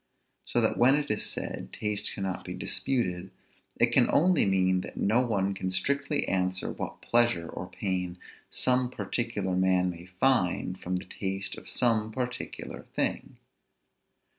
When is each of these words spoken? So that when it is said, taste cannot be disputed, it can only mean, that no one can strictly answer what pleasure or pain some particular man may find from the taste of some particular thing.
So 0.45 0.59
that 0.61 0.79
when 0.79 0.95
it 0.95 1.11
is 1.11 1.23
said, 1.29 1.69
taste 1.73 2.15
cannot 2.15 2.43
be 2.43 2.55
disputed, 2.55 3.29
it 3.79 3.91
can 3.91 4.09
only 4.09 4.47
mean, 4.47 4.81
that 4.81 4.97
no 4.97 5.21
one 5.23 5.53
can 5.53 5.69
strictly 5.69 6.27
answer 6.27 6.71
what 6.71 7.03
pleasure 7.03 7.47
or 7.47 7.69
pain 7.69 8.17
some 8.49 8.89
particular 8.89 9.55
man 9.55 9.91
may 9.91 10.07
find 10.07 10.79
from 10.79 10.95
the 10.95 11.05
taste 11.05 11.55
of 11.55 11.69
some 11.69 12.11
particular 12.11 12.87
thing. 12.95 13.37